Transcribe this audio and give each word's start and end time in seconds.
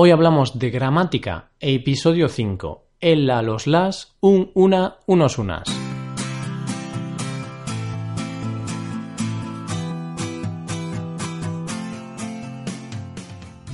Hoy 0.00 0.12
hablamos 0.12 0.60
de 0.60 0.70
gramática, 0.70 1.48
episodio 1.58 2.28
5. 2.28 2.84
El, 3.00 3.26
la, 3.26 3.42
los, 3.42 3.66
las, 3.66 4.16
un, 4.20 4.52
una, 4.54 4.98
unos, 5.06 5.38
unas. 5.38 5.64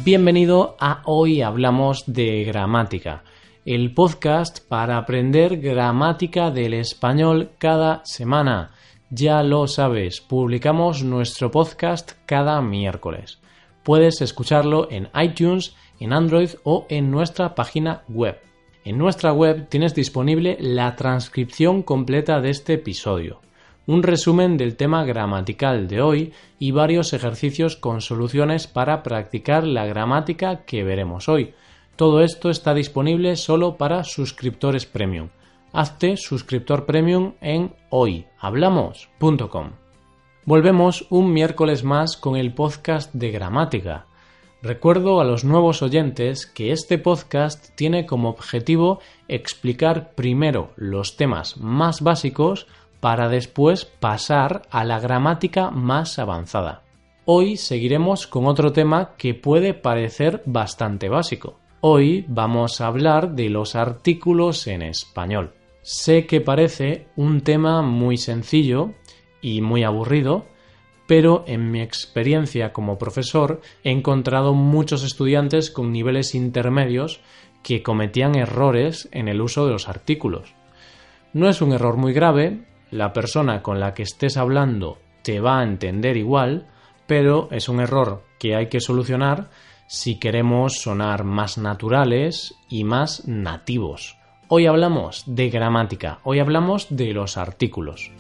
Bienvenido 0.02 0.79
a 0.80 1.02
Hoy 1.04 1.42
Hablamos 1.42 2.04
de 2.06 2.43
Gramática, 2.45 3.22
el 3.67 3.93
podcast 3.93 4.67
para 4.67 4.97
aprender 4.97 5.59
gramática 5.59 6.51
del 6.51 6.72
español 6.72 7.51
cada 7.59 8.01
semana. 8.06 8.71
Ya 9.11 9.43
lo 9.43 9.67
sabes, 9.67 10.22
publicamos 10.22 11.04
nuestro 11.04 11.51
podcast 11.51 12.13
cada 12.25 12.63
miércoles. 12.63 13.43
Puedes 13.85 14.22
escucharlo 14.22 14.88
en 14.90 15.08
iTunes, 15.14 15.76
en 16.00 16.12
Android 16.12 16.50
o 16.64 16.87
en 16.88 17.10
nuestra 17.10 17.54
página 17.54 18.02
web. 18.09 18.40
En 18.84 18.98
nuestra 18.98 19.32
web 19.32 19.68
tienes 19.68 19.95
disponible 19.95 20.56
la 20.59 20.96
transcripción 20.96 21.82
completa 21.82 22.40
de 22.40 22.50
este 22.50 22.74
episodio, 22.74 23.40
un 23.86 24.02
resumen 24.02 24.56
del 24.56 24.76
tema 24.76 25.04
gramatical 25.04 25.86
de 25.86 26.00
hoy 26.00 26.32
y 26.59 26.70
varios 26.70 27.12
ejercicios 27.12 27.76
con 27.76 28.00
soluciones 28.00 28.66
para 28.66 29.02
practicar 29.02 29.64
la 29.64 29.87
gramática 29.87 30.64
que 30.64 30.82
veremos 30.82 31.28
hoy. 31.28 31.54
Todo 31.96 32.23
esto 32.23 32.51
está 32.51 32.74
disponible 32.74 33.37
solo 33.37 33.76
para 33.76 34.02
suscriptores 34.02 34.87
premium. 34.87 35.28
Hazte 35.73 36.16
suscriptor 36.16 36.87
premium 36.87 37.34
en 37.40 37.74
hoyhablamos.com. 37.90 39.84
Volvemos 40.46 41.06
un 41.08 41.32
miércoles 41.32 41.84
más 41.84 42.18
con 42.18 42.36
el 42.36 42.52
podcast 42.52 43.14
de 43.14 43.30
gramática. 43.30 44.04
Recuerdo 44.60 45.18
a 45.20 45.24
los 45.24 45.42
nuevos 45.42 45.80
oyentes 45.80 46.44
que 46.44 46.70
este 46.70 46.98
podcast 46.98 47.74
tiene 47.76 48.04
como 48.04 48.28
objetivo 48.28 49.00
explicar 49.26 50.12
primero 50.14 50.73
los 50.76 51.16
temas 51.16 51.56
más 51.56 52.02
básicos 52.02 52.66
para 53.01 53.30
después 53.30 53.86
pasar 53.86 54.62
a 54.70 54.84
la 54.84 55.01
gramática 55.01 55.70
más 55.70 56.18
avanzada. 56.18 56.82
Hoy 57.24 57.56
seguiremos 57.56 58.26
con 58.26 58.45
otro 58.45 58.70
tema 58.70 59.14
que 59.16 59.32
puede 59.32 59.73
parecer 59.73 60.42
bastante 60.45 61.08
básico. 61.08 61.58
Hoy 61.80 62.26
vamos 62.29 62.82
a 62.82 62.88
hablar 62.88 63.34
de 63.34 63.48
los 63.48 63.74
artículos 63.74 64.67
en 64.67 64.83
español. 64.83 65.55
Sé 65.81 66.27
que 66.27 66.41
parece 66.41 67.08
un 67.17 67.42
tema 67.42 67.83
muy 67.83 68.17
sencillo, 68.17 68.95
y 69.45 69.61
muy 69.61 69.84
aburrido, 69.84 70.47
pero 71.06 71.45
en 71.47 71.70
mi 71.70 71.83
experiencia 71.83 72.73
como 72.73 72.97
profesor 72.97 73.61
he 73.84 73.91
encontrado 73.91 74.55
muchos 74.55 75.05
estudiantes 75.05 75.70
con 75.70 75.92
niveles 75.92 76.34
intermedios 76.34 77.20
que 77.62 77.83
cometían 77.83 78.36
errores 78.36 79.06
en 79.12 79.28
el 79.28 79.42
uso 79.42 79.67
de 79.67 79.73
los 79.73 79.86
artículos. 79.86 80.55
No 81.34 81.51
es 81.51 81.61
un 81.61 81.73
error 81.73 81.98
muy 81.98 82.14
grave, 82.14 82.64
la 82.91 83.12
persona 83.12 83.62
con 83.62 83.81
la 83.81 83.92
que 83.92 84.03
estés 84.03 84.39
hablando 84.39 84.97
te 85.23 85.41
va 85.41 85.61
a 85.61 85.64
entender 85.64 86.17
igual, 86.17 86.67
pero 87.06 87.48
es 87.51 87.69
un 87.69 87.81
error 87.81 88.25
que 88.39 88.56
hay 88.56 88.69
que 88.69 88.81
solucionar 88.81 89.51
si 89.89 90.19
queremos 90.19 90.81
sonar 90.81 91.25
más 91.25 91.58
naturales 91.58 92.55
y 92.70 92.84
más 92.84 93.29
nativos. 93.29 94.17
Hoy 94.48 94.67
hablamos 94.67 95.25
de 95.27 95.51
gramática, 95.51 96.20
hoy 96.25 96.39
hablamos 96.39 96.86
de 96.89 97.12
los 97.12 97.36
artículos. 97.36 98.11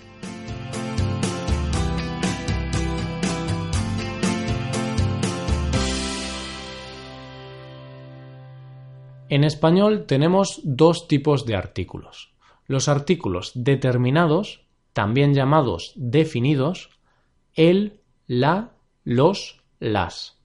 En 9.28 9.42
español 9.42 10.04
tenemos 10.06 10.60
dos 10.64 11.08
tipos 11.08 11.46
de 11.46 11.56
artículos. 11.56 12.34
Los 12.66 12.88
artículos 12.88 13.52
determinados, 13.54 14.66
también 14.92 15.34
llamados 15.34 15.92
definidos, 15.96 16.90
el, 17.54 18.00
la, 18.26 18.72
los, 19.04 19.62
las. 19.80 20.38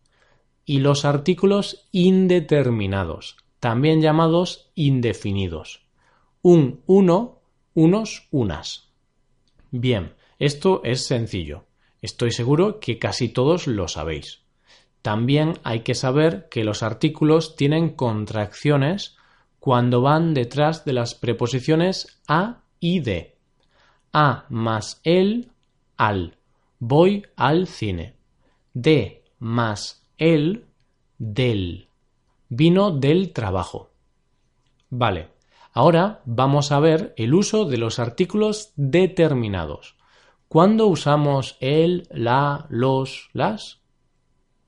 Y 0.66 0.80
los 0.80 1.04
artículos 1.04 1.88
indeterminados, 1.92 3.38
también 3.60 4.02
llamados 4.02 4.72
indefinidos. 4.76 5.82
Un, 6.42 6.82
uno, 6.86 7.42
unos, 7.74 8.28
unas. 8.32 8.90
Bien, 9.72 10.14
esto 10.40 10.82
es 10.86 11.06
sencillo. 11.06 11.66
Estoy 12.02 12.32
seguro 12.32 12.80
que 12.80 12.98
casi 12.98 13.28
todos 13.30 13.68
lo 13.68 13.88
sabéis. 13.88 14.42
También 15.02 15.54
hay 15.64 15.82
que 15.82 15.96
saber 15.96 16.50
que 16.50 16.64
los 16.64 16.84
artículos 16.84 17.56
tienen 17.56 17.90
contracciones 17.90 19.18
cuando 19.60 20.02
van 20.02 20.34
detrás 20.34 20.86
de 20.86 20.94
las 20.94 21.16
preposiciones 21.16 22.22
a 22.28 22.64
y 22.80 23.00
de. 23.00 23.38
A 24.12 24.46
más 24.50 25.00
el, 25.04 25.52
al. 25.98 26.38
Voy 26.80 27.24
al 27.36 27.68
cine. 27.68 28.16
De 28.74 29.24
más 29.38 30.06
el, 30.18 30.66
del. 31.18 31.90
Vino 32.50 32.92
del 32.92 33.32
trabajo. 33.32 33.92
Vale, 34.90 35.30
ahora 35.74 36.22
vamos 36.26 36.72
a 36.72 36.80
ver 36.80 37.14
el 37.18 37.34
uso 37.34 37.66
de 37.66 37.78
los 37.78 38.00
artículos 38.00 38.74
determinados. 38.76 39.96
¿Cuándo 40.48 40.88
usamos 40.88 41.58
el, 41.60 42.08
la, 42.12 42.66
los, 42.70 43.30
las? 43.34 43.79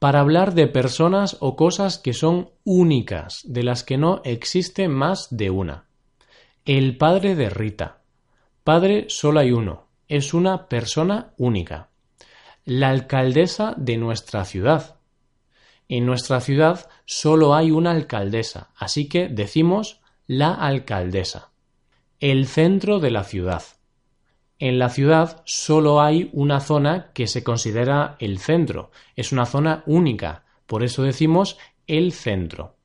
Para 0.02 0.22
hablar 0.22 0.56
de 0.56 0.66
personas 0.66 1.38
o 1.42 1.56
cosas 1.56 2.00
que 2.00 2.14
son 2.14 2.50
únicas, 2.64 3.42
de 3.46 3.62
las 3.62 3.84
que 3.84 4.00
no 4.00 4.24
existe 4.26 4.88
más 4.88 5.28
de 5.30 5.52
una. 5.52 5.86
El 6.66 6.98
padre 6.98 7.36
de 7.36 7.52
Rita. 7.52 8.02
Padre 8.64 9.06
solo 9.10 9.42
hay 9.42 9.52
uno, 9.52 9.90
es 10.08 10.34
una 10.34 10.68
persona 10.70 11.36
única. 11.38 11.90
La 12.66 12.90
alcaldesa 12.90 13.76
de 13.78 13.98
nuestra 13.98 14.44
ciudad. 14.44 14.96
En 15.88 16.08
nuestra 16.08 16.42
ciudad 16.42 16.90
solo 17.06 17.54
hay 17.54 17.70
una 17.70 17.92
alcaldesa, 17.92 18.72
así 18.76 19.08
que 19.08 19.30
decimos 19.30 20.02
la 20.26 20.52
alcaldesa. 20.52 21.52
El 22.20 22.48
centro 22.48 23.00
de 23.00 23.12
la 23.12 23.24
ciudad. 23.24 23.62
En 24.62 24.78
la 24.78 24.90
ciudad 24.90 25.42
solo 25.44 26.02
hay 26.02 26.30
una 26.34 26.60
zona 26.60 27.10
que 27.16 27.26
se 27.26 27.44
considera 27.44 28.16
el 28.20 28.38
centro. 28.38 28.92
Es 29.16 29.32
una 29.32 29.48
zona 29.48 29.82
única. 29.88 30.44
Por 30.68 30.84
eso 30.84 31.02
decimos 31.02 31.58
el 31.88 32.12
centro. 32.12 32.76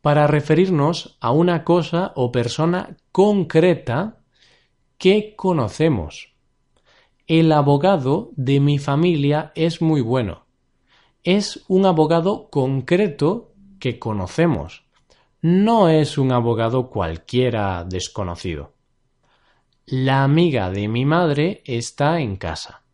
Para 0.00 0.26
referirnos 0.26 1.18
a 1.20 1.32
una 1.32 1.64
cosa 1.64 2.12
o 2.16 2.32
persona 2.32 2.96
concreta 3.12 4.22
que 4.96 5.36
conocemos. 5.36 6.32
El 7.26 7.52
abogado 7.52 8.30
de 8.36 8.58
mi 8.60 8.78
familia 8.78 9.52
es 9.54 9.82
muy 9.82 10.00
bueno. 10.00 10.46
Es 11.24 11.62
un 11.68 11.84
abogado 11.84 12.48
concreto 12.48 13.52
que 13.78 13.98
conocemos. 13.98 14.86
No 15.42 15.90
es 15.90 16.16
un 16.16 16.32
abogado 16.32 16.88
cualquiera 16.88 17.84
desconocido. 17.84 18.73
La 19.86 20.24
amiga 20.24 20.70
de 20.70 20.88
mi 20.88 21.04
madre 21.04 21.60
está 21.66 22.18
en 22.18 22.36
casa. 22.36 22.84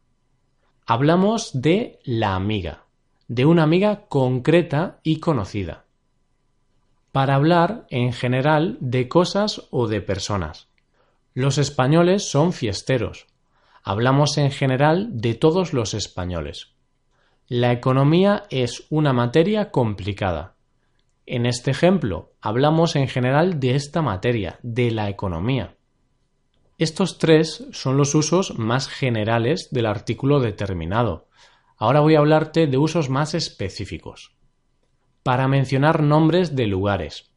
Hablamos 0.85 1.51
de 1.55 2.01
la 2.03 2.35
amiga, 2.35 2.83
de 3.29 3.47
una 3.47 3.63
amiga 3.63 4.07
concreta 4.09 4.99
y 5.05 5.21
conocida. 5.21 5.85
Para 7.13 7.37
hablar 7.37 7.87
en 7.91 8.13
general 8.13 8.77
de 8.81 9.07
cosas 9.07 9.69
o 9.71 9.87
de 9.87 10.01
personas. 10.01 10.67
Los 11.33 11.59
españoles 11.59 12.29
son 12.29 12.53
fiesteros. 12.53 13.29
Hablamos 13.85 14.37
en 14.37 14.51
general 14.51 15.11
de 15.13 15.35
todos 15.35 15.73
los 15.73 15.95
españoles. 15.95 16.73
La 17.47 17.71
economía 17.71 18.47
es 18.51 18.85
una 18.91 19.13
materia 19.13 19.71
complicada. 19.71 20.57
En 21.25 21.47
este 21.47 21.71
ejemplo, 21.71 22.33
hablamos 22.41 22.97
en 22.97 23.07
general 23.07 23.61
de 23.61 23.77
esta 23.77 24.03
materia, 24.03 24.59
de 24.65 24.91
la 24.91 25.09
economía. 25.09 25.77
Estos 26.81 27.19
tres 27.19 27.67
son 27.73 27.99
los 27.99 28.15
usos 28.15 28.59
más 28.59 28.89
generales 28.89 29.69
del 29.71 29.85
artículo 29.85 30.41
determinado. 30.41 31.29
Ahora 31.77 32.01
voy 32.01 32.15
a 32.15 32.21
hablarte 32.21 32.67
de 32.67 32.79
usos 32.79 33.11
más 33.11 33.35
específicos. 33.35 34.35
Para 35.23 35.47
mencionar 35.47 36.03
nombres 36.03 36.57
de 36.57 36.67
lugares, 36.67 37.33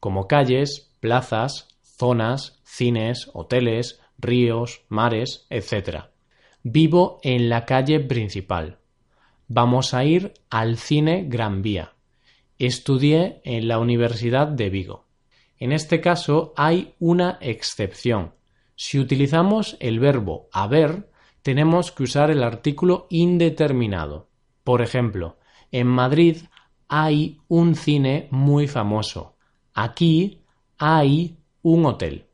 como 0.00 0.26
calles, 0.26 0.96
plazas, 1.00 1.68
zonas, 1.82 2.62
cines, 2.64 3.28
hoteles, 3.34 4.00
ríos, 4.16 4.80
mares, 4.88 5.46
etc. 5.50 6.04
Vivo 6.62 7.18
en 7.22 7.50
la 7.50 7.66
calle 7.66 8.00
principal. 8.00 8.78
Vamos 9.48 9.92
a 9.92 10.06
ir 10.06 10.32
al 10.48 10.78
cine 10.78 11.26
Gran 11.28 11.60
Vía. 11.60 11.92
Estudié 12.58 13.42
en 13.44 13.68
la 13.68 13.80
Universidad 13.80 14.46
de 14.46 14.70
Vigo. 14.70 15.04
En 15.58 15.72
este 15.72 16.00
caso 16.00 16.54
hay 16.56 16.94
una 16.98 17.36
excepción 17.42 18.37
si 18.80 19.00
utilizamos 19.00 19.76
el 19.80 19.98
verbo 19.98 20.48
haber, 20.52 21.10
tenemos 21.42 21.90
que 21.90 22.04
usar 22.04 22.30
el 22.30 22.44
artículo 22.44 23.08
indeterminado. 23.10 24.28
Por 24.62 24.82
ejemplo, 24.82 25.36
en 25.72 25.88
Madrid 25.88 26.36
hay 26.86 27.40
un 27.48 27.74
cine 27.74 28.28
muy 28.30 28.68
famoso. 28.68 29.34
Aquí 29.74 30.44
hay 30.78 31.38
un 31.60 31.86
hotel. 31.86 32.28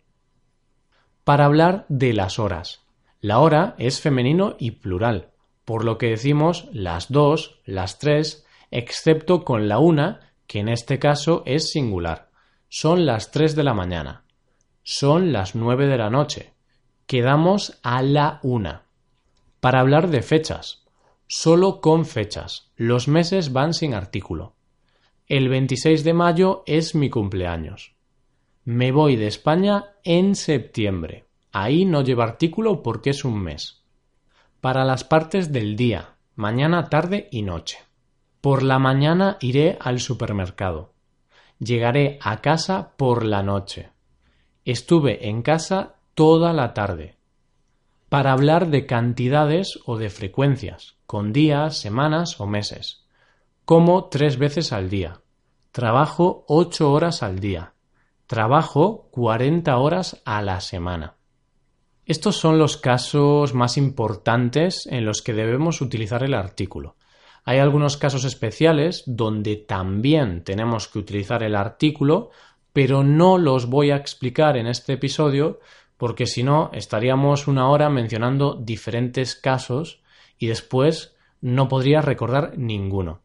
Para 1.25 1.46
hablar 1.46 1.87
de 1.88 2.12
las 2.12 2.38
horas. 2.38 2.85
La 3.23 3.38
hora 3.38 3.75
es 3.79 4.02
femenino 4.02 4.55
y 4.58 4.73
plural, 4.73 5.31
por 5.64 5.82
lo 5.82 5.97
que 5.97 6.11
decimos 6.11 6.69
las 6.75 7.11
dos, 7.11 7.62
las 7.64 7.99
tres, 7.99 8.44
excepto 8.70 9.44
con 9.44 9.67
la 9.67 9.79
una, 9.79 10.20
que 10.47 10.58
en 10.58 10.69
este 10.69 10.99
caso 10.99 11.43
es 11.47 11.70
singular. 11.70 12.29
Son 12.69 13.06
las 13.06 13.31
tres 13.31 13.56
de 13.56 13.64
la 13.64 13.73
mañana. 13.73 14.24
Son 14.86 15.32
las 15.32 15.54
nueve 15.54 15.86
de 15.86 15.96
la 15.96 16.10
noche. 16.10 16.52
Quedamos 17.06 17.81
a 17.82 18.02
la 18.02 18.38
una. 18.42 18.82
Para 19.60 19.81
hablar 19.81 20.10
de 20.10 20.20
fechas. 20.20 20.84
Solo 21.26 21.81
con 21.81 22.04
fechas. 22.04 22.70
Los 22.76 23.08
meses 23.08 23.54
van 23.54 23.72
sin 23.72 23.94
artículo. 23.94 24.56
El 25.26 25.48
26 25.48 26.04
de 26.04 26.12
mayo 26.12 26.64
es 26.66 26.94
mi 26.94 27.08
cumpleaños. 27.08 27.94
Me 28.64 28.92
voy 28.92 29.16
de 29.16 29.26
España 29.26 29.86
en 30.02 30.34
septiembre. 30.34 31.25
Ahí 31.50 31.87
no 31.87 32.02
lleva 32.02 32.25
artículo 32.25 32.82
porque 32.82 33.08
es 33.08 33.25
un 33.25 33.42
mes. 33.42 33.82
Para 34.60 34.84
las 34.84 35.02
partes 35.02 35.50
del 35.50 35.76
día, 35.76 36.16
mañana, 36.34 36.90
tarde 36.90 37.28
y 37.30 37.40
noche. 37.40 37.78
Por 38.42 38.62
la 38.62 38.78
mañana 38.78 39.38
iré 39.40 39.78
al 39.80 39.98
supermercado. 39.98 40.92
Llegaré 41.58 42.19
a 42.20 42.42
casa 42.42 42.92
por 42.98 43.25
la 43.25 43.42
noche. 43.42 43.94
Estuve 44.64 45.28
en 45.28 45.43
casa 45.43 45.96
toda 46.14 46.55
la 46.55 46.72
tarde. 46.72 47.16
Para 48.08 48.32
hablar 48.32 48.70
de 48.70 48.87
cantidades 48.87 49.78
o 49.84 49.99
de 49.99 50.08
frecuencias, 50.08 50.96
con 51.05 51.34
días, 51.34 51.76
semanas 51.76 52.40
o 52.40 52.46
meses. 52.46 53.05
Como 53.66 54.06
tres 54.08 54.38
veces 54.38 54.72
al 54.72 54.88
día. 54.88 55.20
Trabajo 55.70 56.46
ocho 56.49 56.93
horas 56.93 57.22
al 57.22 57.40
día. 57.40 57.75
Trabajo 58.26 59.08
cuarenta 59.11 59.76
horas 59.76 60.22
a 60.25 60.40
la 60.40 60.62
semana. 60.62 61.16
Estos 62.06 62.37
son 62.37 62.58
los 62.58 62.78
casos 62.78 63.52
más 63.52 63.76
importantes 63.76 64.87
en 64.87 65.05
los 65.05 65.20
que 65.20 65.34
debemos 65.34 65.82
utilizar 65.82 66.22
el 66.22 66.32
artículo. 66.32 66.96
Hay 67.44 67.58
algunos 67.58 67.99
casos 67.99 68.25
especiales 68.25 69.02
donde 69.06 69.56
también 69.56 70.43
tenemos 70.43 70.88
que 70.88 70.99
utilizar 70.99 71.43
el 71.43 71.55
artículo, 71.55 72.31
pero 72.75 73.03
no 73.03 73.38
los 73.38 73.71
voy 73.71 73.91
a 73.91 73.97
explicar 73.97 74.59
en 74.59 74.67
este 74.67 74.93
episodio 74.93 75.61
porque 75.97 76.26
si 76.26 76.43
no 76.43 76.69
estaríamos 76.75 77.49
una 77.49 77.71
hora 77.71 77.88
mencionando 77.88 78.55
diferentes 78.61 79.35
casos 79.35 80.03
y 80.38 80.49
después 80.49 81.17
no 81.41 81.69
podría 81.69 82.03
recordar 82.03 82.59
ninguno. 82.59 83.23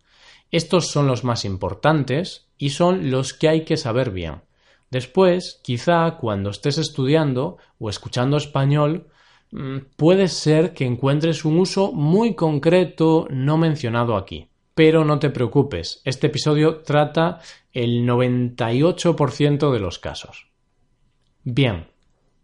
Estos 0.51 0.87
son 0.87 1.05
los 1.07 1.25
más 1.25 1.43
importantes 1.43 2.47
y 2.57 2.69
son 2.69 3.11
los 3.11 3.33
que 3.33 3.49
hay 3.49 3.65
que 3.65 3.75
saber 3.75 4.11
bien. 4.11 4.43
Después, 4.89 5.59
quizá 5.63 6.15
cuando 6.17 6.49
estés 6.49 6.77
estudiando 6.77 7.57
o 7.77 7.89
escuchando 7.89 8.37
español, 8.37 9.11
Mm, 9.51 9.79
puede 9.97 10.27
ser 10.27 10.73
que 10.73 10.85
encuentres 10.85 11.43
un 11.43 11.57
uso 11.57 11.91
muy 11.91 12.35
concreto 12.35 13.27
no 13.31 13.57
mencionado 13.57 14.15
aquí. 14.15 14.47
Pero 14.79 15.03
no 15.03 15.19
te 15.19 15.29
preocupes, 15.29 16.01
este 16.05 16.27
episodio 16.27 16.77
trata 16.77 17.41
el 17.73 18.07
98% 18.07 19.73
de 19.73 19.79
los 19.81 19.99
casos. 19.99 20.47
Bien, 21.43 21.87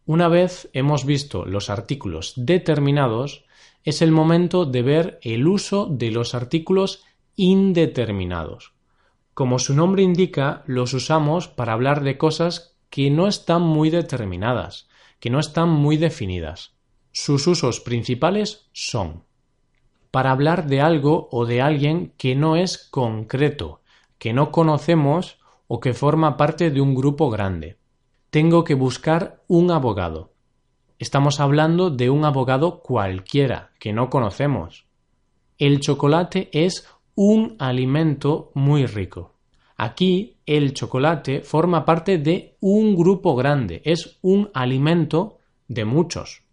una 0.05 0.27
vez 0.27 0.69
hemos 0.73 1.05
visto 1.05 1.45
los 1.45 1.69
artículos 1.69 2.33
determinados, 2.35 3.45
es 3.85 4.01
el 4.01 4.11
momento 4.11 4.65
de 4.65 4.81
ver 4.81 5.19
el 5.21 5.47
uso 5.47 5.87
de 5.89 6.11
los 6.11 6.35
artículos 6.35 7.05
indeterminados. 7.37 8.73
Como 9.33 9.57
su 9.57 9.73
nombre 9.73 10.03
indica, 10.03 10.65
los 10.67 10.93
usamos 10.93 11.47
para 11.47 11.71
hablar 11.71 12.03
de 12.03 12.17
cosas 12.17 12.75
que 12.89 13.09
no 13.09 13.29
están 13.29 13.61
muy 13.61 13.89
determinadas, 13.89 14.89
que 15.21 15.29
no 15.29 15.39
están 15.39 15.69
muy 15.69 15.95
definidas. 15.95 16.75
Sus 17.13 17.47
usos 17.47 17.79
principales 17.79 18.67
son 18.73 19.23
para 20.15 20.31
hablar 20.31 20.67
de 20.67 20.79
algo 20.79 21.27
o 21.29 21.45
de 21.45 21.61
alguien 21.61 22.13
que 22.15 22.35
no 22.35 22.55
es 22.55 22.77
concreto, 22.77 23.81
que 24.17 24.31
no 24.31 24.49
conocemos 24.49 25.39
o 25.67 25.81
que 25.81 25.93
forma 25.93 26.37
parte 26.37 26.71
de 26.71 26.79
un 26.79 26.95
grupo 26.95 27.29
grande. 27.29 27.75
Tengo 28.29 28.63
que 28.63 28.75
buscar 28.75 29.43
un 29.49 29.71
abogado. 29.71 30.31
Estamos 30.99 31.41
hablando 31.41 31.89
de 31.89 32.09
un 32.09 32.23
abogado 32.23 32.79
cualquiera 32.79 33.71
que 33.77 33.91
no 33.91 34.09
conocemos. 34.09 34.85
El 35.57 35.81
chocolate 35.81 36.47
es 36.53 36.87
un 37.15 37.57
alimento 37.59 38.51
muy 38.53 38.85
rico. 38.85 39.33
Aquí 39.75 40.37
el 40.45 40.73
chocolate 40.73 41.41
forma 41.41 41.83
parte 41.83 42.19
de 42.19 42.55
un 42.61 42.95
grupo 42.95 43.35
grande, 43.35 43.81
es 43.83 44.17
un 44.21 44.49
alimento 44.53 45.39
de 45.67 45.83
muchos 45.83 46.45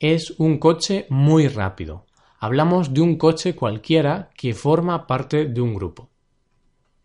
es 0.00 0.34
un 0.38 0.58
coche 0.58 1.06
muy 1.10 1.46
rápido. 1.46 2.06
Hablamos 2.42 2.94
de 2.94 3.02
un 3.02 3.16
coche 3.16 3.54
cualquiera 3.54 4.30
que 4.34 4.54
forma 4.54 5.06
parte 5.06 5.44
de 5.44 5.60
un 5.60 5.74
grupo. 5.74 6.08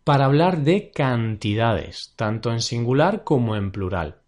Para 0.02 0.24
hablar 0.24 0.62
de 0.62 0.90
cantidades, 0.90 2.14
tanto 2.16 2.50
en 2.52 2.62
singular 2.62 3.22
como 3.22 3.54
en 3.54 3.70
plural. 3.70 4.22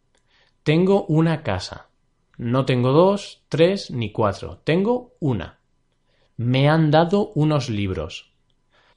Tengo 0.63 1.07
una 1.07 1.43
casa. 1.43 1.89
No 2.37 2.67
tengo 2.67 2.93
dos, 2.93 3.43
tres 3.49 3.91
ni 3.91 4.13
cuatro. 4.13 4.59
Tengo 4.65 5.15
una. 5.19 5.61
Me 6.37 6.69
han 6.69 6.91
dado 6.91 7.33
unos 7.35 7.71
libros. 7.71 8.35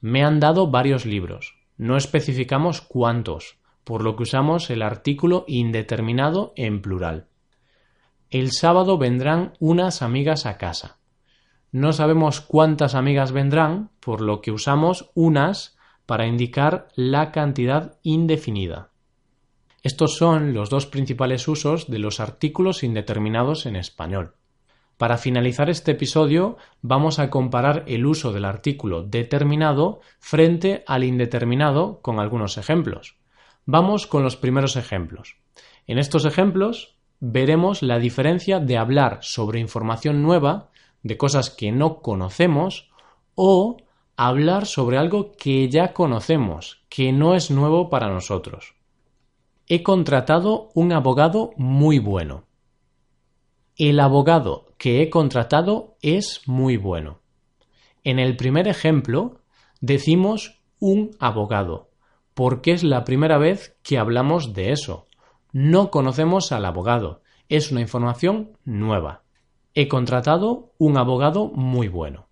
Me 0.02 0.26
han 0.26 0.42
dado 0.42 0.70
varios 0.70 1.06
libros. 1.06 1.56
No 1.78 1.96
especificamos 1.96 2.82
cuántos, 2.82 3.56
por 3.86 4.04
lo 4.04 4.18
que 4.18 4.24
usamos 4.24 4.70
el 4.70 4.82
artículo 4.82 5.46
indeterminado 5.48 6.52
en 6.58 6.82
plural. 6.82 7.28
El 8.30 8.52
sábado 8.52 8.98
vendrán 8.98 9.54
unas 9.60 10.02
amigas 10.02 10.46
a 10.46 10.58
casa. 10.58 10.98
No 11.72 11.94
sabemos 11.94 12.42
cuántas 12.42 12.96
amigas 12.96 13.32
vendrán, 13.32 13.92
por 14.02 14.20
lo 14.22 14.42
que 14.42 14.52
usamos 14.52 15.10
unas 15.14 15.78
para 16.06 16.28
indicar 16.28 16.90
la 16.96 17.32
cantidad 17.32 17.98
indefinida. 18.04 18.90
Estos 19.82 20.18
son 20.18 20.54
los 20.54 20.70
dos 20.70 20.86
principales 20.86 21.48
usos 21.48 21.90
de 21.90 22.00
los 22.00 22.20
artículos 22.20 22.84
indeterminados 22.84 23.66
en 23.66 23.78
español. 23.78 24.36
Para 24.98 25.18
finalizar 25.18 25.70
este 25.70 25.94
episodio 25.94 26.58
vamos 26.82 27.18
a 27.18 27.30
comparar 27.30 27.86
el 27.88 28.06
uso 28.06 28.34
del 28.34 28.46
artículo 28.46 29.04
determinado 29.04 30.02
frente 30.20 30.84
al 30.86 31.04
indeterminado 31.04 32.02
con 32.02 32.20
algunos 32.20 32.58
ejemplos. 32.58 33.18
Vamos 33.66 34.06
con 34.06 34.22
los 34.22 34.36
primeros 34.36 34.76
ejemplos. 34.76 35.38
En 35.88 35.98
estos 35.98 36.26
ejemplos 36.26 36.98
veremos 37.22 37.82
la 37.82 37.98
diferencia 37.98 38.60
de 38.60 38.78
hablar 38.78 39.20
sobre 39.22 39.60
información 39.60 40.22
nueva, 40.22 40.71
de 41.04 41.18
cosas 41.18 41.50
que 41.50 41.72
no 41.72 42.02
conocemos, 42.02 42.92
o 43.36 43.78
hablar 44.16 44.66
sobre 44.66 44.98
algo 44.98 45.32
que 45.32 45.70
ya 45.70 45.94
conocemos, 45.94 46.84
que 46.90 47.12
no 47.12 47.36
es 47.36 47.50
nuevo 47.50 47.90
para 47.90 48.10
nosotros. 48.10 48.76
He 49.68 49.84
contratado 49.84 50.70
un 50.74 50.92
abogado 50.92 51.52
muy 51.58 52.00
bueno. 52.00 52.46
El 53.78 54.00
abogado 54.00 54.74
que 54.78 55.02
he 55.02 55.10
contratado 55.10 55.96
es 56.02 56.42
muy 56.46 56.78
bueno. 56.78 57.22
En 58.04 58.20
el 58.20 58.36
primer 58.36 58.68
ejemplo 58.68 59.42
decimos 59.80 60.62
un 60.80 61.12
abogado, 61.20 61.90
porque 62.34 62.74
es 62.74 62.84
la 62.84 63.04
primera 63.04 63.38
vez 63.38 63.78
que 63.84 63.98
hablamos 63.98 64.54
de 64.54 64.72
eso. 64.72 65.08
No 65.52 65.90
conocemos 65.90 66.52
al 66.52 66.66
abogado. 66.66 67.22
Es 67.50 67.72
una 67.72 67.82
información 67.82 68.58
nueva. 68.66 69.21
He 69.74 69.88
contratado 69.88 70.74
un 70.78 70.98
abogado 70.98 71.50
muy 71.54 71.88
bueno. 71.88 72.28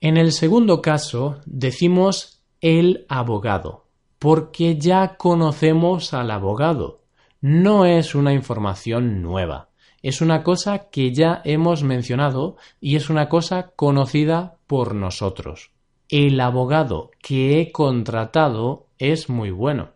En 0.00 0.18
el 0.18 0.32
segundo 0.32 0.82
caso 0.82 1.40
decimos 1.46 2.42
el 2.60 3.06
abogado, 3.08 3.86
porque 4.18 4.78
ya 4.78 5.16
conocemos 5.16 6.12
al 6.12 6.30
abogado. 6.30 7.00
No 7.40 7.86
es 7.86 8.14
una 8.14 8.34
información 8.34 9.22
nueva. 9.22 9.70
Es 10.02 10.20
una 10.20 10.42
cosa 10.42 10.90
que 10.90 11.14
ya 11.14 11.40
hemos 11.44 11.82
mencionado 11.82 12.56
y 12.78 12.96
es 12.96 13.08
una 13.08 13.30
cosa 13.30 13.72
conocida 13.74 14.58
por 14.66 14.94
nosotros. 14.94 15.70
El 16.10 16.38
abogado 16.40 17.10
que 17.22 17.60
he 17.60 17.72
contratado 17.72 18.88
es 18.98 19.30
muy 19.30 19.50
bueno. 19.50 19.92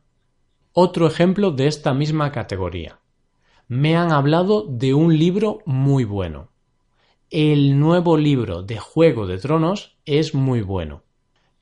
Otro 0.72 1.06
ejemplo 1.06 1.50
de 1.50 1.66
esta 1.66 1.92
misma 1.92 2.32
categoría. 2.32 2.97
Me 3.70 3.96
han 3.96 4.12
hablado 4.12 4.64
de 4.66 4.94
un 4.94 5.18
libro 5.18 5.58
muy 5.66 6.04
bueno. 6.04 6.48
El 7.28 7.78
nuevo 7.78 8.16
libro 8.16 8.62
de 8.62 8.78
Juego 8.78 9.26
de 9.26 9.36
Tronos 9.36 9.98
es 10.06 10.34
muy 10.34 10.62
bueno. 10.62 11.02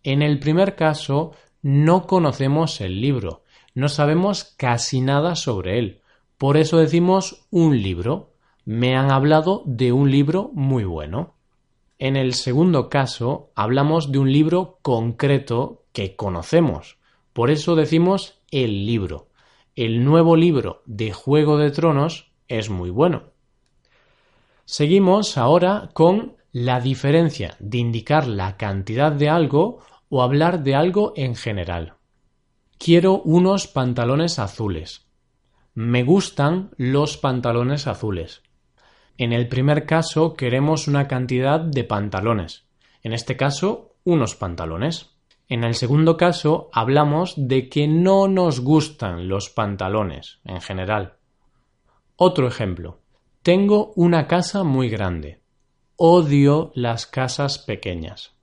En 0.05 0.23
el 0.23 0.39
primer 0.39 0.77
caso, 0.77 1.33
no 1.63 2.07
conocemos 2.07 2.81
el 2.81 3.01
libro, 3.01 3.43
no 3.75 3.89
sabemos 3.89 4.45
casi 4.57 5.01
nada 5.01 5.35
sobre 5.35 5.81
él. 5.81 6.01
Por 6.39 6.57
eso 6.57 6.79
decimos 6.79 7.45
un 7.51 7.83
libro. 7.83 8.35
Me 8.65 8.95
han 8.95 9.11
hablado 9.11 9.65
de 9.67 9.91
un 9.91 10.13
libro 10.13 10.53
muy 10.55 10.85
bueno. 10.85 11.35
En 11.99 12.15
el 12.15 12.35
segundo 12.35 12.89
caso, 12.89 13.51
hablamos 13.57 14.13
de 14.13 14.21
un 14.21 14.33
libro 14.33 14.79
concreto 14.81 15.83
que 15.93 16.15
conocemos. 16.15 16.99
Por 17.33 17.51
eso 17.51 17.75
decimos 17.75 18.39
el 18.53 18.87
libro. 18.87 19.27
El 19.77 20.07
nuevo 20.07 20.37
libro 20.37 20.83
de 20.87 21.13
Juego 21.13 21.59
de 21.59 21.71
Tronos 21.71 22.33
es 22.49 22.71
muy 22.71 22.89
bueno. 22.89 23.25
Seguimos 24.65 25.37
ahora 25.37 25.91
con 25.93 26.39
la 26.51 26.81
diferencia 26.81 27.57
de 27.59 27.77
indicar 27.77 28.27
la 28.27 28.57
cantidad 28.57 29.13
de 29.13 29.29
algo 29.29 29.81
o 30.09 30.23
hablar 30.23 30.63
de 30.63 30.75
algo 30.75 31.13
en 31.15 31.37
general. 31.37 31.97
Quiero 32.79 33.21
unos 33.21 33.67
pantalones 33.67 34.39
azules. 34.39 35.11
Me 35.75 36.05
gustan 36.05 36.71
los 36.79 37.19
pantalones 37.19 37.87
azules. 37.87 38.43
En 39.19 39.35
el 39.35 39.47
primer 39.47 39.85
caso 39.85 40.37
queremos 40.37 40.89
una 40.89 41.07
cantidad 41.07 41.61
de 41.61 41.85
pantalones. 41.85 42.65
En 43.03 43.13
este 43.13 43.37
caso, 43.37 43.97
unos 44.05 44.37
pantalones. 44.37 45.16
En 45.49 45.63
el 45.63 45.75
segundo 45.75 46.17
caso 46.17 46.71
hablamos 46.73 47.35
de 47.37 47.69
que 47.69 47.87
no 47.87 48.27
nos 48.27 48.61
gustan 48.61 49.29
los 49.29 49.49
pantalones 49.49 50.41
en 50.45 50.61
general. 50.61 51.15
Otro 52.17 52.49
ejemplo. 52.49 53.01
Tengo 53.43 53.93
una 53.95 54.27
casa 54.27 54.65
muy 54.65 54.89
grande. 54.89 55.41
Odio 55.95 56.73
las 56.75 57.07
casas 57.07 57.59
pequeñas. 57.59 58.35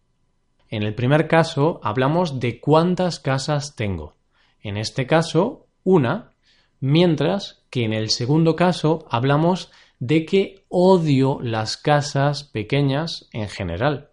En 0.69 0.83
el 0.83 0.95
primer 0.95 1.27
caso 1.27 1.81
hablamos 1.83 2.39
de 2.39 2.61
cuántas 2.61 3.19
casas 3.19 3.75
tengo. 3.75 4.15
En 4.61 4.77
este 4.77 5.05
caso, 5.05 5.67
una, 5.83 6.31
mientras 6.79 7.65
que 7.69 7.83
en 7.83 7.91
el 7.91 8.11
segundo 8.11 8.55
caso 8.55 9.05
hablamos 9.09 9.71
de 9.99 10.25
que 10.25 10.65
odio 10.69 11.39
las 11.41 11.75
casas 11.75 12.45
pequeñas 12.45 13.27
en 13.33 13.49
general. 13.49 14.12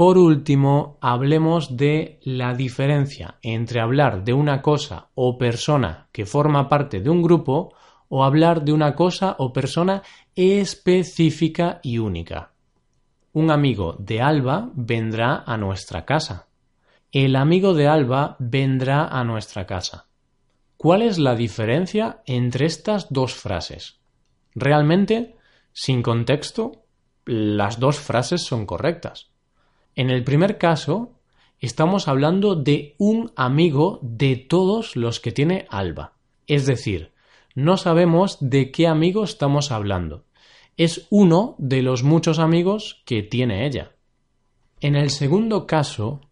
Por 0.00 0.16
último, 0.16 0.96
hablemos 1.02 1.76
de 1.76 2.20
la 2.22 2.54
diferencia 2.54 3.34
entre 3.42 3.82
hablar 3.82 4.24
de 4.24 4.32
una 4.32 4.62
cosa 4.62 5.10
o 5.14 5.36
persona 5.36 6.08
que 6.10 6.24
forma 6.24 6.70
parte 6.70 7.02
de 7.02 7.10
un 7.10 7.20
grupo 7.20 7.74
o 8.08 8.24
hablar 8.24 8.64
de 8.64 8.72
una 8.72 8.94
cosa 8.94 9.36
o 9.38 9.52
persona 9.52 10.02
específica 10.34 11.80
y 11.82 11.98
única. 11.98 12.54
Un 13.34 13.50
amigo 13.50 13.94
de 13.98 14.22
Alba 14.22 14.70
vendrá 14.72 15.44
a 15.46 15.58
nuestra 15.58 16.06
casa. 16.06 16.48
El 17.12 17.36
amigo 17.36 17.74
de 17.74 17.86
Alba 17.86 18.36
vendrá 18.38 19.04
a 19.06 19.22
nuestra 19.22 19.66
casa. 19.66 20.06
¿Cuál 20.78 21.02
es 21.02 21.18
la 21.18 21.34
diferencia 21.34 22.22
entre 22.24 22.64
estas 22.64 23.12
dos 23.12 23.34
frases? 23.34 24.00
Realmente, 24.54 25.36
sin 25.74 26.00
contexto, 26.00 26.86
las 27.26 27.78
dos 27.78 27.98
frases 28.00 28.46
son 28.46 28.64
correctas. 28.64 29.29
En 29.94 30.10
el 30.10 30.24
primer 30.24 30.58
caso, 30.58 31.18
estamos 31.58 32.08
hablando 32.08 32.54
de 32.56 32.94
un 32.98 33.32
amigo 33.36 33.98
de 34.02 34.36
todos 34.36 34.96
los 34.96 35.20
que 35.20 35.32
tiene 35.32 35.66
Alba. 35.68 36.14
Es 36.46 36.66
decir, 36.66 37.12
no 37.54 37.76
sabemos 37.76 38.38
de 38.40 38.70
qué 38.70 38.86
amigo 38.86 39.24
estamos 39.24 39.72
hablando. 39.72 40.24
Es 40.76 41.06
uno 41.10 41.56
de 41.58 41.82
los 41.82 42.02
muchos 42.02 42.38
amigos 42.38 43.02
que 43.04 43.22
tiene 43.22 43.66
ella. 43.66 43.92
En 44.80 44.96
el 44.96 45.10
segundo 45.10 45.66
caso, 45.66 46.22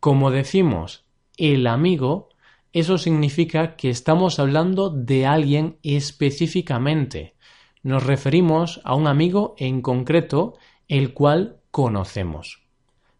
como 0.00 0.30
decimos 0.30 1.04
el 1.36 1.66
amigo, 1.66 2.30
eso 2.72 2.96
significa 2.96 3.76
que 3.76 3.90
estamos 3.90 4.38
hablando 4.38 4.90
de 4.90 5.26
alguien 5.26 5.78
específicamente. 5.82 7.34
Nos 7.82 8.04
referimos 8.04 8.80
a 8.84 8.94
un 8.94 9.06
amigo 9.06 9.54
en 9.58 9.82
concreto 9.82 10.54
el 10.86 11.12
cual 11.12 11.60
conocemos. 11.70 12.67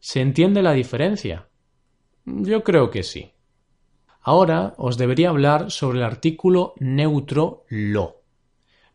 ¿Se 0.00 0.20
entiende 0.20 0.62
la 0.62 0.72
diferencia? 0.72 1.48
Yo 2.24 2.62
creo 2.62 2.90
que 2.90 3.02
sí. 3.02 3.32
Ahora 4.20 4.74
os 4.76 4.98
debería 4.98 5.30
hablar 5.30 5.70
sobre 5.70 5.98
el 5.98 6.04
artículo 6.04 6.74
neutro 6.78 7.64
lo. 7.68 8.22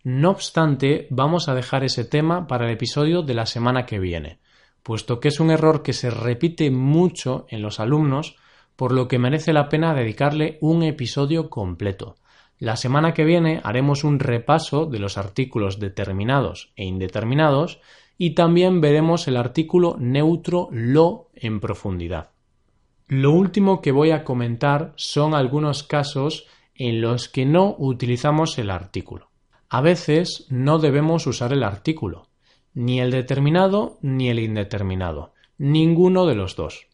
No 0.03 0.31
obstante, 0.31 1.07
vamos 1.09 1.47
a 1.47 1.55
dejar 1.55 1.83
ese 1.83 2.05
tema 2.05 2.47
para 2.47 2.65
el 2.65 2.71
episodio 2.73 3.21
de 3.21 3.33
la 3.33 3.45
semana 3.45 3.85
que 3.85 3.99
viene, 3.99 4.39
puesto 4.83 5.19
que 5.19 5.29
es 5.29 5.39
un 5.39 5.49
error 5.49 5.81
que 5.81 5.93
se 5.93 6.09
repite 6.09 6.69
mucho 6.71 7.45
en 7.49 7.61
los 7.61 7.79
alumnos, 7.79 8.35
por 8.75 8.91
lo 8.91 9.07
que 9.07 9.19
merece 9.19 9.53
la 9.53 9.69
pena 9.69 9.93
dedicarle 9.93 10.57
un 10.61 10.83
episodio 10.83 11.49
completo. 11.49 12.15
La 12.59 12.75
semana 12.75 13.13
que 13.13 13.23
viene 13.23 13.61
haremos 13.63 14.03
un 14.03 14.19
repaso 14.19 14.85
de 14.85 14.99
los 14.99 15.17
artículos 15.17 15.79
determinados 15.79 16.71
e 16.75 16.85
indeterminados 16.85 17.81
y 18.17 18.31
también 18.31 18.81
veremos 18.81 19.27
el 19.27 19.37
artículo 19.37 19.97
neutro 19.99 20.69
lo 20.71 21.29
en 21.33 21.59
profundidad. 21.59 22.31
Lo 23.07 23.31
último 23.31 23.81
que 23.81 23.91
voy 23.91 24.11
a 24.11 24.23
comentar 24.23 24.93
son 24.95 25.35
algunos 25.35 25.83
casos 25.83 26.47
en 26.75 27.01
los 27.01 27.29
que 27.29 27.45
no 27.45 27.75
utilizamos 27.77 28.57
el 28.57 28.69
artículo. 28.69 29.29
A 29.69 29.81
veces 29.81 30.45
no 30.49 30.79
debemos 30.79 31.27
usar 31.27 31.53
el 31.53 31.63
artículo, 31.63 32.29
ni 32.73 32.99
el 32.99 33.11
determinado 33.11 33.97
ni 34.01 34.29
el 34.29 34.39
indeterminado, 34.39 35.33
ninguno 35.57 36.25
de 36.25 36.35
los 36.35 36.55
dos. 36.55 36.87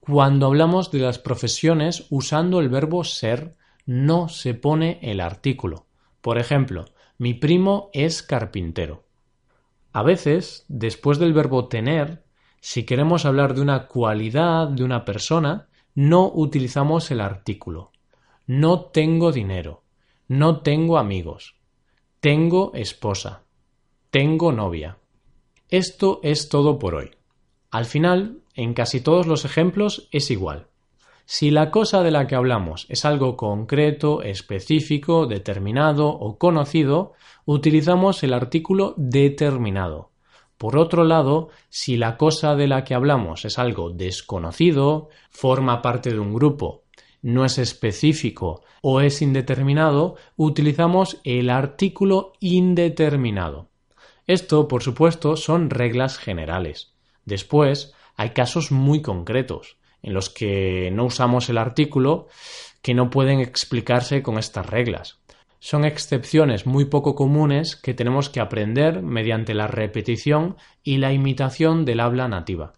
Cuando 0.00 0.46
hablamos 0.46 0.90
de 0.90 0.98
las 0.98 1.18
profesiones 1.18 2.06
usando 2.10 2.60
el 2.60 2.68
verbo 2.68 3.04
ser, 3.04 3.56
no 3.86 4.28
se 4.28 4.54
pone 4.54 4.98
el 5.02 5.20
artículo. 5.20 5.86
Por 6.20 6.38
ejemplo, 6.38 6.84
mi 7.18 7.34
primo 7.34 7.90
es 7.92 8.22
carpintero. 8.22 9.03
A 9.94 10.02
veces, 10.02 10.64
después 10.66 11.20
del 11.20 11.32
verbo 11.32 11.68
tener, 11.68 12.24
si 12.60 12.84
queremos 12.84 13.24
hablar 13.24 13.54
de 13.54 13.60
una 13.60 13.86
cualidad 13.86 14.66
de 14.66 14.82
una 14.82 15.04
persona, 15.04 15.68
no 15.94 16.32
utilizamos 16.34 17.12
el 17.12 17.20
artículo. 17.20 17.92
No 18.44 18.86
tengo 18.86 19.30
dinero. 19.30 19.84
No 20.26 20.62
tengo 20.62 20.98
amigos. 20.98 21.54
Tengo 22.18 22.72
esposa. 22.74 23.44
Tengo 24.10 24.50
novia. 24.50 24.98
Esto 25.68 26.18
es 26.24 26.48
todo 26.48 26.80
por 26.80 26.96
hoy. 26.96 27.12
Al 27.70 27.84
final, 27.84 28.42
en 28.54 28.74
casi 28.74 29.00
todos 29.00 29.28
los 29.28 29.44
ejemplos 29.44 30.08
es 30.10 30.28
igual. 30.32 30.66
Si 31.26 31.50
la 31.50 31.70
cosa 31.70 32.02
de 32.02 32.10
la 32.10 32.26
que 32.26 32.34
hablamos 32.34 32.84
es 32.90 33.06
algo 33.06 33.36
concreto, 33.36 34.22
específico, 34.22 35.26
determinado 35.26 36.08
o 36.08 36.36
conocido, 36.36 37.14
utilizamos 37.46 38.22
el 38.22 38.34
artículo 38.34 38.92
determinado. 38.98 40.10
Por 40.58 40.76
otro 40.76 41.02
lado, 41.02 41.48
si 41.70 41.96
la 41.96 42.18
cosa 42.18 42.56
de 42.56 42.68
la 42.68 42.84
que 42.84 42.94
hablamos 42.94 43.46
es 43.46 43.58
algo 43.58 43.88
desconocido, 43.88 45.08
forma 45.30 45.80
parte 45.80 46.10
de 46.12 46.18
un 46.18 46.34
grupo, 46.34 46.84
no 47.22 47.46
es 47.46 47.56
específico 47.56 48.62
o 48.82 49.00
es 49.00 49.22
indeterminado, 49.22 50.16
utilizamos 50.36 51.22
el 51.24 51.48
artículo 51.48 52.34
indeterminado. 52.38 53.70
Esto, 54.26 54.68
por 54.68 54.82
supuesto, 54.82 55.36
son 55.36 55.70
reglas 55.70 56.18
generales. 56.18 56.92
Después, 57.24 57.94
hay 58.14 58.30
casos 58.30 58.70
muy 58.70 59.00
concretos 59.00 59.78
en 60.04 60.14
los 60.14 60.30
que 60.30 60.90
no 60.92 61.06
usamos 61.06 61.48
el 61.48 61.58
artículo 61.58 62.28
que 62.82 62.94
no 62.94 63.10
pueden 63.10 63.40
explicarse 63.40 64.22
con 64.22 64.38
estas 64.38 64.66
reglas 64.66 65.18
son 65.64 65.86
excepciones 65.86 66.66
muy 66.66 66.84
poco 66.84 67.14
comunes 67.14 67.74
que 67.74 67.94
tenemos 67.94 68.28
que 68.28 68.40
aprender 68.40 69.00
mediante 69.00 69.54
la 69.54 69.66
repetición 69.66 70.58
y 70.82 70.98
la 70.98 71.14
imitación 71.14 71.86
del 71.86 72.00
habla 72.00 72.28
nativa. 72.28 72.74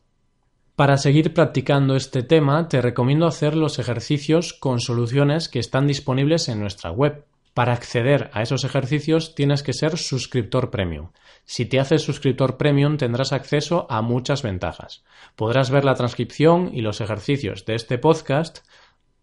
Para 0.76 0.97
seguir 0.97 1.35
practicando 1.35 1.97
este 1.97 2.23
tema 2.23 2.68
te 2.68 2.80
recomiendo 2.80 3.26
hacer 3.26 3.56
los 3.56 3.80
ejercicios 3.80 4.52
con 4.52 4.78
soluciones 4.78 5.49
que 5.49 5.59
están 5.59 5.88
disponibles 5.88 6.49
en 6.49 6.61
nuestra 6.61 6.92
web. 6.92 7.25
Para 7.54 7.73
acceder 7.73 8.30
a 8.33 8.42
esos 8.42 8.62
ejercicios 8.62 9.35
tienes 9.35 9.64
que 9.64 9.73
ser 9.73 9.99
suscriptor 9.99 10.71
premium. 10.71 11.09
Si 11.46 11.64
te 11.64 11.80
haces 11.80 12.02
suscriptor 12.02 12.58
premium 12.58 12.98
tendrás 12.98 13.32
acceso 13.32 13.86
a 13.88 14.02
muchas 14.02 14.42
ventajas. 14.42 15.04
Podrás 15.34 15.70
ver 15.70 15.86
la 15.86 15.94
transcripción 15.94 16.70
y 16.74 16.82
los 16.82 17.00
ejercicios 17.00 17.64
de 17.64 17.76
este 17.76 17.96
podcast 17.96 18.58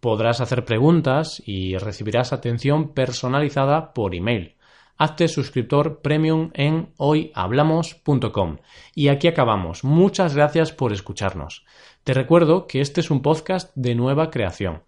Podrás 0.03 0.41
hacer 0.41 0.65
preguntas 0.65 1.41
y 1.45 1.77
recibirás 1.77 2.33
atención 2.33 2.89
personalizada 2.89 3.93
por 3.93 4.15
email. 4.15 4.57
Hazte 4.97 5.29
suscriptor 5.29 6.01
premium 6.01 6.51
en 6.55 6.89
hoyhablamos.com. 6.97 8.57
Y 8.93 9.07
aquí 9.07 9.29
acabamos. 9.29 9.85
Muchas 9.85 10.35
gracias 10.35 10.73
por 10.73 10.91
escucharnos. 10.91 11.65
Te 12.03 12.13
recuerdo 12.13 12.67
que 12.67 12.81
este 12.81 12.99
es 12.99 13.11
un 13.11 13.21
podcast 13.21 13.71
de 13.75 13.95
nueva 13.95 14.29
creación. 14.29 14.83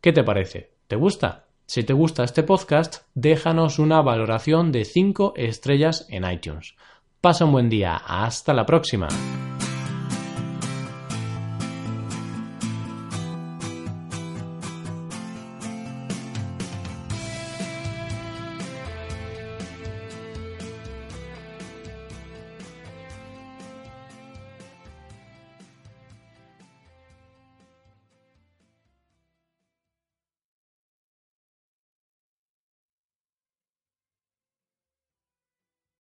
¿Qué 0.00 0.12
te 0.12 0.24
parece? 0.24 0.72
¿Te 0.88 0.96
gusta? 0.96 1.45
Si 1.66 1.82
te 1.82 1.92
gusta 1.92 2.22
este 2.22 2.44
podcast, 2.44 3.02
déjanos 3.14 3.80
una 3.80 4.00
valoración 4.00 4.70
de 4.70 4.84
5 4.84 5.34
estrellas 5.36 6.06
en 6.08 6.24
iTunes. 6.30 6.76
Pasa 7.20 7.44
un 7.44 7.52
buen 7.52 7.68
día. 7.68 7.96
Hasta 7.96 8.54
la 8.54 8.64
próxima. 8.64 9.08